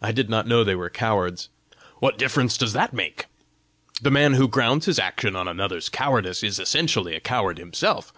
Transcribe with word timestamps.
"I 0.00 0.10
did 0.10 0.28
not 0.28 0.48
know 0.48 0.64
they 0.64 0.74
were 0.74 0.90
cowards!" 0.90 1.48
"What 2.00 2.18
difference 2.18 2.58
does 2.58 2.72
that 2.72 2.92
make? 2.92 3.26
The 4.00 4.10
man 4.10 4.34
who 4.34 4.48
grounds 4.48 4.86
his 4.86 4.98
action 4.98 5.36
on 5.36 5.46
another's 5.46 5.88
cowardice, 5.88 6.42
is 6.42 6.58
essentially 6.58 7.14
a 7.14 7.20
coward 7.20 7.56
himself. 7.56 8.12